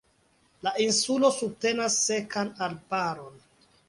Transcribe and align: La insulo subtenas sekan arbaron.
La 0.67 0.71
insulo 0.85 1.29
subtenas 1.35 1.97
sekan 2.05 2.49
arbaron. 2.69 3.37